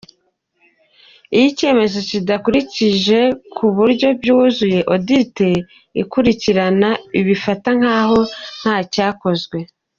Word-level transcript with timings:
Iyo 1.35 1.45
icyemezo 1.51 1.97
kidakurikijwe 2.09 3.19
ku 3.55 3.65
buryo 3.75 4.07
bwuzuye, 4.19 4.79
audit 4.93 5.37
ikurikira 6.01 6.63
ibifata 7.19 7.69
nk’aho 7.77 8.19
nta 8.59 8.77
cyakozwe. 8.93 9.57